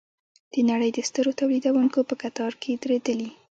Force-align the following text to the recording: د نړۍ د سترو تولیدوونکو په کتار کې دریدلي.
د 0.53 0.55
نړۍ 0.69 0.89
د 0.93 0.99
سترو 1.07 1.31
تولیدوونکو 1.39 1.99
په 2.09 2.15
کتار 2.23 2.51
کې 2.61 2.71
دریدلي. 2.83 3.29